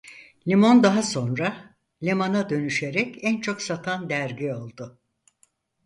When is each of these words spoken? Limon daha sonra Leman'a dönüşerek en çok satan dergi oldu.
Limon 0.47 0.83
daha 0.83 1.03
sonra 1.03 1.75
Leman'a 2.03 2.49
dönüşerek 2.49 3.17
en 3.23 3.41
çok 3.41 3.61
satan 3.61 4.09
dergi 4.09 4.53
oldu. 4.53 4.99